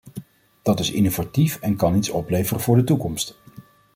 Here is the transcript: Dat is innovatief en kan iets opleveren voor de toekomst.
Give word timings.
Dat 0.63 0.79
is 0.79 0.91
innovatief 0.91 1.59
en 1.59 1.75
kan 1.75 1.95
iets 1.95 2.09
opleveren 2.09 2.61
voor 2.61 2.75
de 2.75 2.83
toekomst. 2.83 3.39